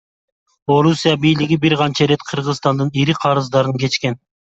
Орусия 0.75 1.11
бийлиги 1.25 1.57
бир 1.65 1.75
канча 1.81 2.03
ирет 2.07 2.23
Кыргызстандын 2.29 2.89
ири 3.03 3.13
карыздарын 3.27 3.75
кечкен. 3.85 4.15